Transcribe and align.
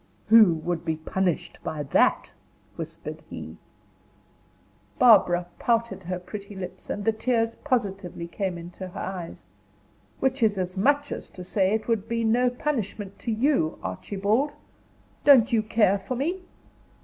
"Who 0.29 0.55
would 0.55 0.83
be 0.83 0.95
punished 0.95 1.59
by 1.63 1.83
that?" 1.83 2.33
whispered 2.75 3.21
he. 3.29 3.57
Barbara 4.97 5.45
pouted 5.59 6.01
her 6.05 6.17
pretty 6.17 6.55
lips, 6.55 6.89
and 6.89 7.05
the 7.05 7.11
tears 7.11 7.53
positively 7.63 8.25
came 8.27 8.57
into 8.57 8.87
her 8.87 8.99
eyes. 8.99 9.45
"Which 10.19 10.41
is 10.41 10.57
as 10.57 10.75
much 10.75 11.11
as 11.11 11.29
to 11.29 11.43
say 11.43 11.75
it 11.75 11.87
would 11.87 12.09
be 12.09 12.23
no 12.23 12.49
punishment 12.49 13.19
to 13.19 13.31
you. 13.31 13.77
Archibald, 13.83 14.53
don't 15.23 15.53
you 15.53 15.61
care 15.61 15.99
for 15.99 16.15
me?" 16.15 16.41